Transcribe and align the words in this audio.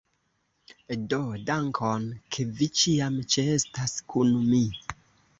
Do 1.09 1.17
dankon! 1.49 2.07
Ke 2.35 2.45
vi 2.61 2.67
ĉiam 2.83 3.19
ĉeestas 3.35 3.93
kun 4.15 4.33
mi! 4.47 4.63